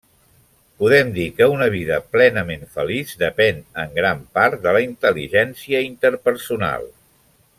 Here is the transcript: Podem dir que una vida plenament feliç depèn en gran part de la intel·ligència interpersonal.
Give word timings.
Podem 0.83 1.09
dir 1.17 1.25
que 1.41 1.47
una 1.55 1.67
vida 1.75 1.99
plenament 2.15 2.63
feliç 2.79 3.13
depèn 3.25 3.61
en 3.85 3.93
gran 3.99 4.25
part 4.39 4.65
de 4.65 4.75
la 4.79 4.83
intel·ligència 4.87 5.85
interpersonal. 5.93 6.91